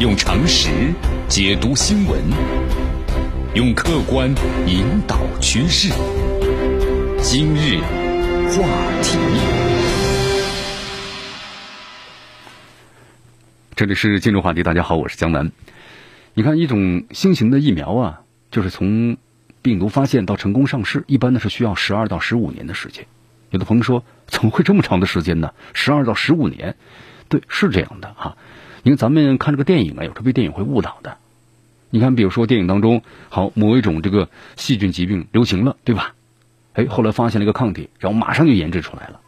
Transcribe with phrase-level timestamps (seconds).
[0.00, 0.92] 用常识
[1.28, 2.20] 解读新闻，
[3.54, 4.28] 用客观
[4.66, 5.88] 引导趋势。
[7.22, 7.78] 今日
[8.50, 8.66] 话
[9.02, 9.16] 题，
[13.76, 14.64] 这里是今日话题。
[14.64, 15.52] 大家好，我是江南。
[16.34, 19.16] 你看，一种新型的疫苗啊，就是从
[19.62, 23.06] 病毒发现到成功上市，一般呢是需要十二到十五年的时间。
[23.50, 25.52] 有的朋友说，怎么会这么长的时间呢？
[25.72, 26.74] 十二到十五年，
[27.28, 28.36] 对，是这样的哈。
[28.84, 31.16] 因为咱们看这个电影啊，有时候被电影会误导的。
[31.88, 36.14] 你看，比如说电影当中，好某一种这个细菌疾病流行了，对吧？
[36.74, 39.20] 哎，后来发现了一个抗体，然后马上就研制出来了。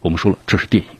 [0.00, 0.90] 我们说了，这是电影。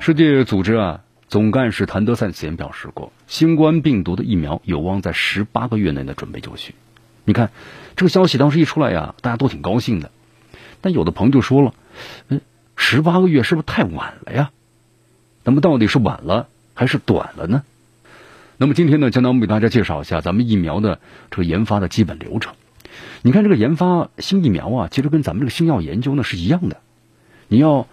[0.00, 6.74] 世界组织啊总干事谭德赛此前表示过，新冠病毒的疫苗有望在十八个月内的准备就绪。
[7.24, 7.50] 你看，
[7.96, 10.10] 这个消息当时一出来呀，大家都挺高兴的。
[10.82, 11.72] 但有的朋友就说了，
[12.28, 12.42] 嗯，
[12.76, 14.50] 十八个月是不是太晚了呀？
[15.46, 17.62] 那么到底是晚了还是短了呢？
[18.56, 20.98] 那么今天呢，江南为大家介绍一下咱们疫苗的
[21.30, 22.54] 这个研发的基本流程。
[23.22, 26.78] 你看这个研发新疫苗啊，其实跟咱们这个新药研究呢是一样的。
[27.46, 27.86] 你要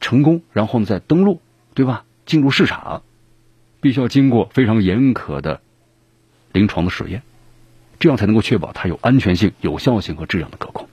[0.00, 1.40] 成功，然后呢再登陆，
[1.74, 2.04] 对吧？
[2.26, 3.02] 进入市场，
[3.80, 5.60] 必须要经过非常严苛的
[6.52, 7.22] 临床的试验，
[8.00, 10.88] 这样才能够确保它有安全性、有效性和质量的可控。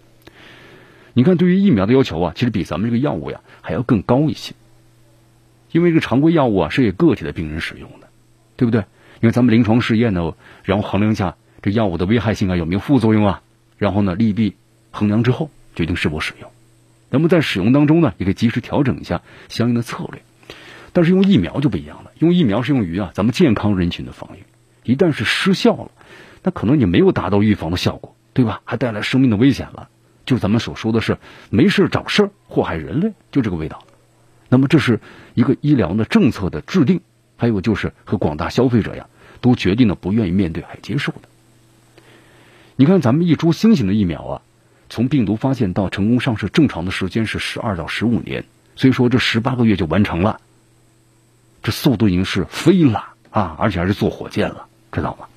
[1.14, 4.54] 你看，对于疫苗的要求啊，其实比咱们这个药物呀还要更高一些。
[5.72, 8.08] 因为这个常规药物啊是给个体的病人使用的，
[8.56, 8.82] 对不对？
[9.22, 13.42] 因为咱们临床试验呢，然后衡量一下这药物的危害性啊，有没有副作用啊，
[13.78, 14.56] 然后呢利弊
[14.92, 16.50] 衡量之后决定是否使用。
[17.10, 20.22] 那么在使用当中呢，也可以及时调整一下相应的策略。
[20.94, 24.44] 但是用疫苗就不一样了，用疫苗是用于啊咱们健康人群的防御，
[24.92, 25.92] 一旦是失效了，
[26.44, 28.62] 那可能你没有达到预防的效果，对吧？
[28.66, 29.90] 还带来生命的危险了，
[30.26, 31.18] 就咱们所说的是
[31.50, 33.84] 没事找事儿，祸害人类，就这个味道。
[34.50, 35.00] 那么这是
[35.34, 37.02] 一个医疗的政策的制定，
[37.36, 39.08] 还有就是和广大消费者呀
[39.42, 41.22] 都决定了不愿意面对还接受的。
[42.76, 44.42] 你看咱们一株新型的疫苗啊，
[44.90, 50.40] 从病毒发现到成功上市，正常的时间是十二到十五年，所以说这十八个月就完成了，
[51.62, 55.28] 这速度已经是飞了啊，而且还是坐火箭了，知道吗？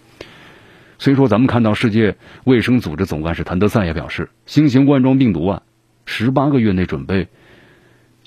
[0.99, 5.63] 所以说咱们看到世界卫生组织总干事谭德赛也表示，新型冠状病毒啊，
[6.05, 7.29] 十八个月内准备。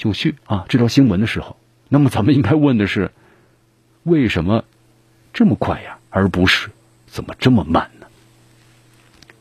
[0.04, 0.66] 就绪啊！
[0.68, 1.56] 这条新闻的时候，
[1.88, 3.12] 那么咱们应该问的是，
[4.04, 4.66] 为什么
[5.32, 6.72] 这么快呀，而不是
[7.08, 8.08] 怎么这么慢呢？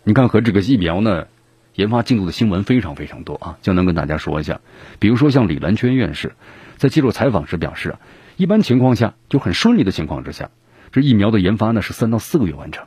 [0.05, 1.27] 你看和这个疫苗呢
[1.75, 3.59] 研发进度的新闻非常非常多啊！
[3.61, 4.61] 就能跟大家说一下，
[5.01, 6.37] 比如说像李兰娟院士
[6.77, 7.97] 在接受采访时表示，
[8.37, 10.51] 一般情况下就很顺利的情况之下，
[10.93, 12.87] 这疫苗的研发呢是三到四个月完成。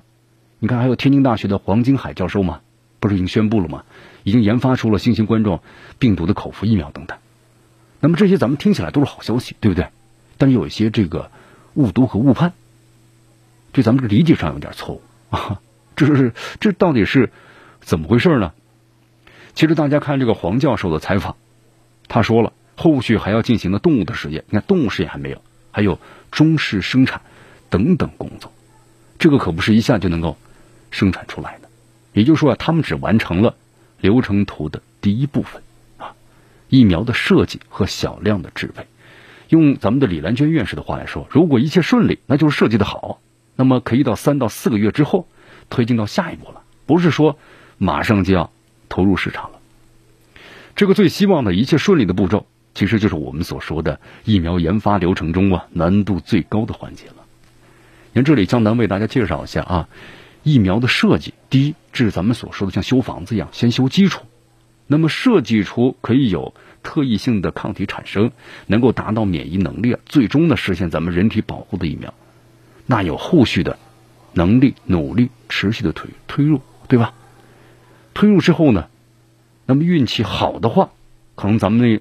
[0.59, 2.61] 你看还有天津大学的黄金海教授嘛，
[3.01, 3.83] 不是已经宣布了吗？
[4.23, 5.59] 已经研发出了新型冠状
[5.99, 7.17] 病毒的口服疫苗等等。
[8.05, 9.87] 那么这些咱们听起来都是好消息，对不对？
[10.37, 11.31] 但是有一些这个
[11.73, 12.53] 误读和误判，
[13.71, 15.01] 对咱们这理解上有点错误
[15.35, 15.59] 啊！
[15.95, 17.31] 这是这到底是
[17.81, 18.53] 怎么回事呢？
[19.55, 21.35] 其实大家看这个黄教授的采访，
[22.07, 25.99] 他说了，后续还要进行的动物的实验，你看动物实验还没有，还有
[26.29, 27.21] 中式生产
[27.71, 28.51] 等等工作，
[29.17, 30.37] 这个可不是一下就能够
[30.91, 31.69] 生产出来的。
[32.13, 33.55] 也就是说啊，他们只完成了
[33.99, 35.63] 流程图的第一部分。
[36.69, 38.87] 疫苗的设计和小量的制备，
[39.49, 43.19] 用咱们的李兰娟院士的话来说，如果一切顺利，那就是设计的好，
[43.55, 45.27] 那么可以到三到四个月之后
[45.69, 47.37] 推进到下一步了，不是说
[47.77, 48.51] 马上就要
[48.89, 49.59] 投入市场了。
[50.75, 57.15] 这个最希望的一切顺利的步骤，其实就是我们所说的疫苗研发流程中啊难度最高的环节了。
[58.11, 59.89] 你看这里江南为大家介绍一下啊，
[60.43, 64.23] 疫苗的设计，第一，这是咱们所说的像修房子一样，先修基础。
[64.87, 66.53] 那么设计出可以有
[66.83, 68.31] 特异性的抗体产生，
[68.67, 72.13] 能够达到免疫能力，最终呢实现咱们人体保护的疫苗，
[72.85, 73.79] 那有后续的
[74.33, 77.13] 能力、努力、持续的推推入，对吧？
[78.13, 78.87] 推入之后呢，
[79.65, 80.91] 那么运气好的话，
[81.35, 81.99] 可能咱们那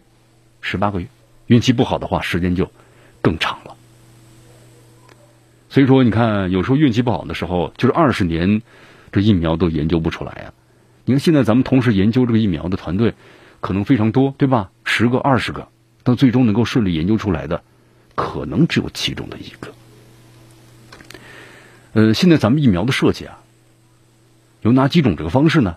[0.61, 1.07] 十八个月；
[1.47, 2.71] 运气不好的话，时间就
[3.23, 3.75] 更长了。
[5.71, 8.63] 所以说，你看，有时候运气不好的时候，就是二十年，
[9.11, 10.53] 这疫苗都研究不出来呀。
[11.07, 13.15] 你看，现在咱们同时研究这个疫苗的团队
[13.61, 14.71] 可能非常多，对吧？
[14.85, 15.69] 十个、二十个，
[16.03, 17.63] 但最终能够顺利研究出来的，
[18.15, 19.73] 可能只有其中的一个。
[21.93, 23.39] 呃，现在咱们疫苗的设计啊，
[24.63, 25.77] 有哪几种这个方式呢？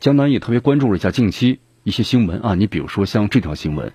[0.00, 3.92] 江南也特别关注了一下近期一些新闻啊，你比如说像这条新闻，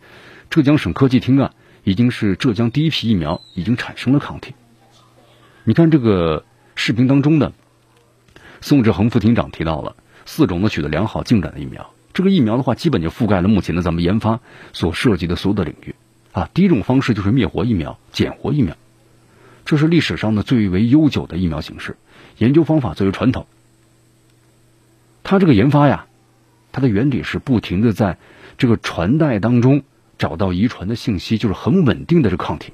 [0.50, 1.53] 浙江省科技厅啊，
[1.85, 4.53] 已经是浙江第一批疫苗已经产生了抗体。
[5.63, 6.44] 你看这个
[6.75, 7.53] 视频当中呢，
[8.59, 9.95] 宋志恒副厅长提到了。
[10.25, 14.40] 四种呢取得良好进展的疫苗，这个疫苗的话，基本就覆盖了目前的咱们研发
[14.72, 15.96] 所涉及的所有的领域。
[16.31, 18.75] 啊，第一种方式就是灭活疫苗、减活疫苗，
[19.66, 21.96] 这是历史上的最为悠久的疫苗形式，
[22.38, 23.46] 研究方法最为传统。
[25.24, 26.08] 它这个研发呀，
[26.72, 28.18] 它的原理是不停的在
[28.58, 29.84] 这个传代当中
[30.18, 32.74] 找到遗传的信息，就是很稳定的这抗体，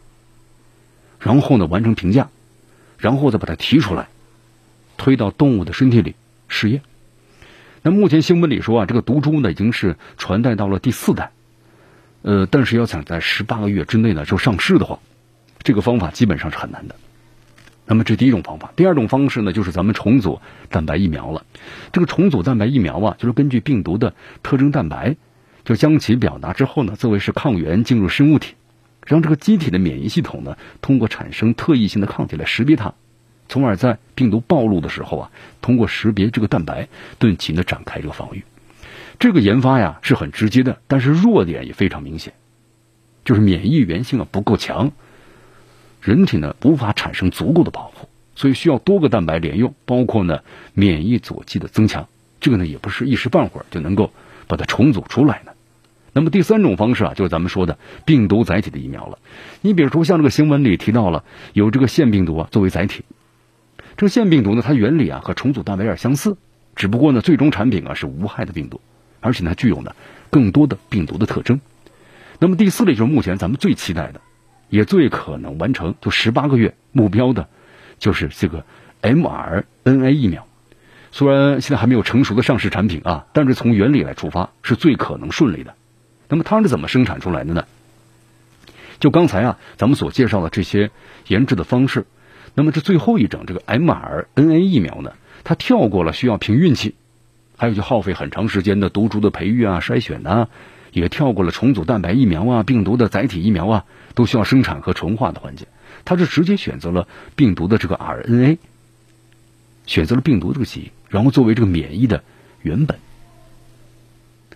[1.20, 2.30] 然后呢完成评价，
[2.98, 4.08] 然后再把它提出来，
[4.98, 6.16] 推到动物的身体里
[6.48, 6.82] 试验。
[7.82, 11.32] 那目前新闻里说啊，这个毒株呢已经是传带到了第四代，
[12.22, 15.00] 呃，但是要想在十八个月之内呢就上市的话，
[15.64, 16.96] 这个方法基本上是很难的。
[17.86, 20.40] 那么这第一种方法，第二种方式呢，就是咱们重组
[20.70, 21.44] 蛋白疫苗了。
[21.92, 25.16] 这个重组蛋白疫苗啊，就是根据病毒的特征蛋白，
[25.64, 28.54] 就将其表达之后呢，作为是抗原进入生物体，
[29.08, 32.94] 让这个机体的免疫系统呢，通过产生特异性的抗体来识别它，
[33.50, 35.32] 从而在病毒暴露的时候啊，
[35.62, 36.88] 通过识别这个蛋白，
[37.18, 38.44] 对其呢展开这个防御。
[39.18, 42.32] 这个研发呀是很直接的，但是弱点也非常明显，
[43.26, 44.92] 就是免疫原性啊不够强。
[46.00, 50.40] 人体呢无法产生足够的保护，所以需要多个蛋白连用，包括呢
[50.74, 52.08] 免疫佐剂的增强。
[52.40, 54.14] 这个呢也不是一时半会儿就能够
[54.48, 55.54] 把它重组出来的。
[56.14, 59.20] 那么第三种方式啊，就是咱们说的病毒载体的疫苗了。
[59.62, 63.04] 你比如说像这个新闻里提到了有这个腺病毒啊作为载体，
[64.00, 66.38] 这个腺病毒呢它原理啊和重组蛋白有点相似，
[66.74, 68.80] 只不过呢最终产品啊是无害的病毒，
[69.20, 69.94] 而且呢具有呢
[70.30, 71.60] 更多的病毒的特征。
[72.40, 74.22] 那么第四类就是目前咱们最期待的。
[74.70, 77.50] 也最可能完成就十八个月目标的，
[77.98, 78.64] 就是这个
[79.02, 80.48] mRNA 疫苗。
[81.12, 85.74] 虽然现在还没有成熟的上市产品啊，但是从原理来出发是最可能顺利的。
[86.30, 87.66] 那么它是怎么生产出来的呢？
[89.02, 90.90] 就刚才啊咱们所介绍的这些
[91.28, 92.06] 研制的方式，
[92.56, 95.14] 那么这最后一种这个 mRNA 疫苗呢，
[95.44, 96.96] 它跳过了需要凭运气，
[97.58, 100.50] 还有就耗费很长时间的毒株的培育啊、筛选啊。
[100.92, 103.86] 也跳过了重组蛋白疫苗啊、病毒的载体疫苗啊，
[104.16, 105.68] 都需要生产和纯化的环节。
[106.04, 108.58] 它是直接选择了病毒的这个 RNA，
[109.86, 112.24] 选择了病毒这个基因，然后作为这个免疫的
[112.64, 112.98] 原本。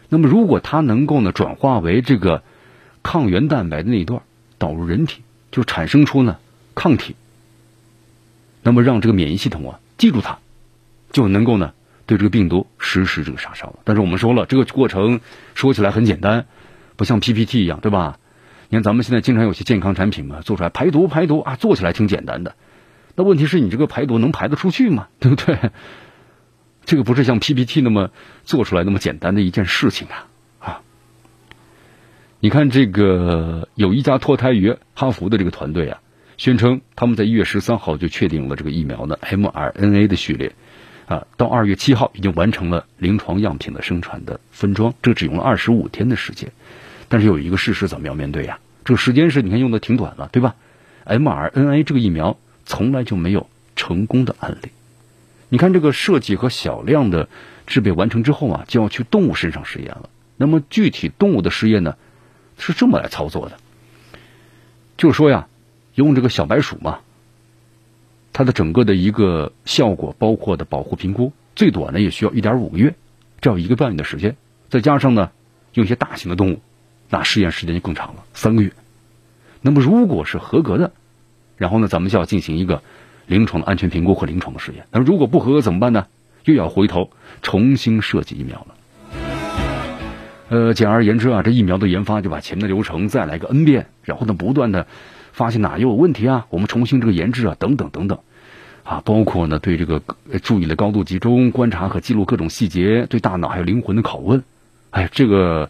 [0.10, 2.42] 那么，如果它能够呢转化为这个
[3.04, 4.24] 抗原蛋白的那一段，
[4.58, 6.40] 导入人体，就产生出呢
[6.74, 7.16] 抗体，
[8.64, 10.40] 那么让这个免疫系统啊记住它，
[11.12, 11.74] 就能够呢。
[12.06, 15.22] 对这个病毒实施这个杀伤了，但是我们说了，这个过程
[15.56, 16.48] 说起来很简单，
[16.98, 18.20] 不像 PPT 一样，对吧？
[18.68, 22.56] 你看咱们现在经常有些健康产品嘛，做出来排毒排毒啊，做起来挺简单的。
[23.16, 25.08] 那问题是你这个排毒能排得出去吗？
[25.22, 25.58] 对不对？
[26.84, 28.12] 这个不是像 PPT 那么
[28.44, 30.28] 做出来那么简单的一件事情啊
[30.60, 30.82] 啊！
[32.42, 36.02] 你看这个有一家脱胎于哈佛的这个团队啊，
[36.38, 40.54] 宣称他们在一月十三号就确定了这个疫苗的 mRNA 的序列。
[41.06, 46.54] 啊，到二月七号已经完成了临床样品的生产的分装，这只用了二十五天的时间。
[47.10, 50.56] 但是有一个事实，咱们要面对呀，这个时间是你看用的挺短了，对吧
[51.06, 54.70] ？mRNA 这个疫苗从来就没有成功的案例。
[55.50, 57.28] 你看这个设计和小量的
[57.68, 60.10] 制备完成之后啊，就要去动物身上实验了。
[60.38, 61.98] 那么具体动物的试验呢，
[62.58, 63.58] 是这么来操作的，
[64.96, 65.48] 就是说呀，
[65.96, 67.00] 用这个小白鼠嘛。
[68.32, 72.96] 它的整个的一个效果，包括的保护评估，最短呢也需要一点五个月，
[73.42, 74.36] 这要一个半月的时间。
[74.70, 75.30] 再加上呢，
[75.74, 76.60] 用一些大型的动物，
[77.12, 78.72] 那试验时间就更长了，三个月。
[79.62, 80.92] 那么如果是合格的，
[81.58, 82.82] 然后呢，咱们就要进行一个
[83.28, 84.88] 临床的安全评估和临床的试验。
[84.90, 86.08] 那如果不合格怎么办呢？
[86.46, 87.12] 又要回头
[87.44, 88.76] 重新设计疫苗了。
[90.50, 94.88] 呃，简而言之啊，这疫苗的研发就把前面的流程再来个 N 遍，然后呢，不断的。
[95.34, 96.46] 发现哪又有问题啊？
[96.50, 98.20] 我们重新这个研制啊，等等等等，
[98.84, 100.02] 啊，包括呢对这个
[100.42, 104.44] 注意的高度集中，观察和记录各种细节，对大脑还有灵魂的拷问，
[104.92, 105.70] 哎，这个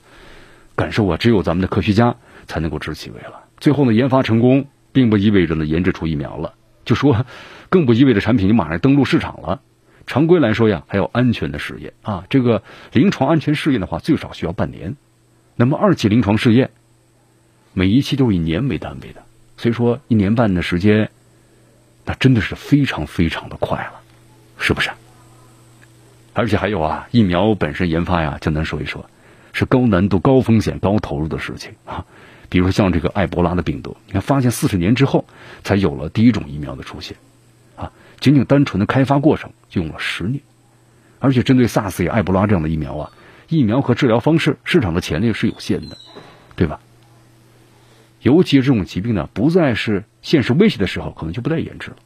[0.75, 3.45] 感受啊，只有咱们的科学家才能够知其味了。
[3.57, 6.53] 最后呢，研发成功，并不意味着呢研制出疫苗了，
[6.83, 7.25] 就说
[7.69, 9.61] 更不意味着产品就马上登陆市场了。
[10.05, 14.97] 常规来说呀，还有安全的试验啊，这个临床安全试验的话，最少需要半年。
[15.55, 16.71] 那么二期临床试验，
[17.73, 19.23] 每一期都是以年为单位的。
[19.63, 21.09] 所以说，一年半的时间，
[22.03, 24.01] 那真的是非常非常的快了，
[24.59, 24.89] 是不是？
[26.33, 29.09] 而且还有啊，疫苗本身研发呀，就能说一说，
[29.53, 32.03] 是高难度、高风险、高投入的事情啊。
[32.49, 35.23] 比如像这个埃博拉的病毒，你看，发现四十年之后
[35.63, 37.15] 才有了第一种疫苗的出现，
[37.77, 37.89] 啊，
[38.19, 40.41] 仅仅单纯的开发过程就用了十年。
[41.19, 43.11] 而且针对 SARS 也埃博拉这样的疫苗啊，
[43.47, 45.95] 疫苗和治疗方式市场的潜力是有限的，
[46.57, 46.81] 对吧？
[48.23, 51.97] 尤其这种疾病呢，不再是现实威胁的时候，可能就不再研制了。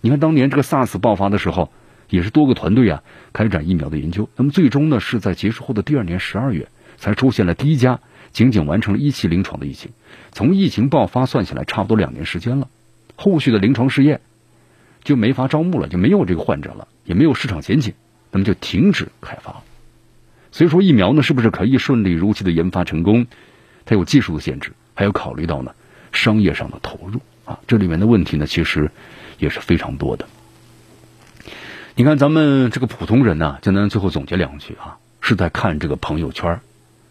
[0.00, 1.72] 你看当年这个 SARS 爆发的时候，
[2.08, 4.28] 也是多个团队啊开展疫苗的研究。
[4.36, 7.98] 那么最终呢，是在结束后的第二年十二月，才出现了第一家
[8.30, 9.90] 仅仅完成了一期临床的疫情，
[10.30, 12.68] 从疫情爆发算起来，差不多两年时间了。
[13.16, 14.20] 后续的临床试验
[15.02, 17.94] 就没法招募了，就没有这个患者了，也没有市场前景，
[18.30, 19.62] 那么就停止开发。
[20.52, 23.26] 所以说，疫苗呢，是不是可以顺利如期的研发成功？
[23.84, 25.72] 它有技术的限制，还有考虑到呢
[26.10, 28.90] 商业上的投入啊，这里面的问题呢，其实
[29.38, 30.26] 也是非常多的。
[31.94, 36.60] 你看，咱们这个普通人呢，简单最后总结两句啊，是在看这个朋友圈，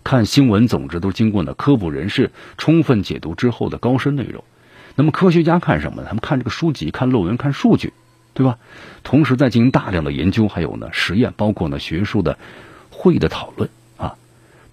[0.04, 4.44] 看新闻，总之都经过呢科普人士充分解读之后的高深内容。
[4.96, 6.08] 那么科学家看什么呢？
[6.08, 7.94] 他们看这个书籍、看论文、看数据，
[8.34, 8.58] 对吧？
[9.04, 12.38] 同时在进行大量的研究，还有呢实验，包括呢学术的
[12.90, 13.70] 会议的讨论。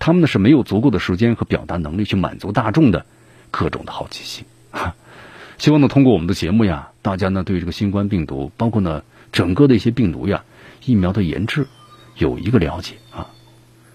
[0.05, 3.07] 他们呢是没有足够的时间和表达能力去满足大众的
[3.53, 4.45] 各种的好奇心。
[5.59, 10.43] 希望呢通过我们的节目呀，大家呢对这个新冠病毒，包括呢整个的一些病毒呀、
[10.85, 11.69] 疫苗的研制
[12.17, 13.31] 有一个了解啊。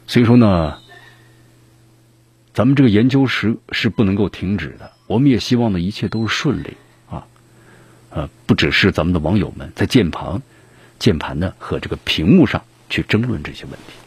[0.08, 0.78] 所以说呢，
[2.54, 4.94] 咱们这个研究时是不能够停止的。
[5.08, 6.78] 我们也希望呢，一切都是顺利
[7.10, 7.28] 啊，
[8.12, 10.42] 呃，不只是咱们的网友们在键盘、
[11.00, 14.07] 键盘呢和这个屏幕上去争论这些问题，